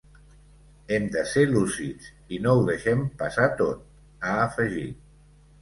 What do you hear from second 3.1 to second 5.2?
passar tot, ha afegit.